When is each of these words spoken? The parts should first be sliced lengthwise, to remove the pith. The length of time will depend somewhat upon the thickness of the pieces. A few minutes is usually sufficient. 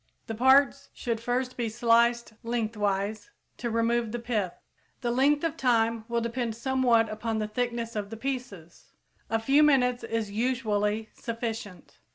The 0.25 0.33
parts 0.33 0.89
should 0.95 1.21
first 1.21 1.55
be 1.55 1.69
sliced 1.69 2.33
lengthwise, 2.41 3.29
to 3.57 3.69
remove 3.69 4.11
the 4.11 4.17
pith. 4.17 4.53
The 5.01 5.11
length 5.11 5.43
of 5.43 5.55
time 5.55 6.05
will 6.07 6.21
depend 6.21 6.55
somewhat 6.55 7.07
upon 7.07 7.37
the 7.37 7.47
thickness 7.47 7.95
of 7.95 8.09
the 8.09 8.17
pieces. 8.17 8.93
A 9.29 9.37
few 9.37 9.61
minutes 9.61 10.03
is 10.03 10.31
usually 10.31 11.09
sufficient. 11.13 11.99